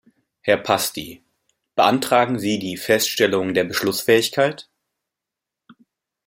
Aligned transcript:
Herr 0.41 0.57
Pasty, 0.57 1.23
beantragen 1.75 2.39
Sie 2.39 2.57
die 2.57 2.75
Feststellung 2.75 3.53
der 3.53 3.65
Beschlussfähigkeit? 3.65 4.67